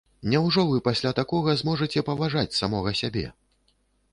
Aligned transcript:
Няўжо 0.33 0.63
вы 0.69 0.77
пасля 0.87 1.11
такога 1.19 1.55
зможаце 1.63 2.05
паважаць 2.09 2.57
самога 2.61 2.95
сябе? 3.03 3.25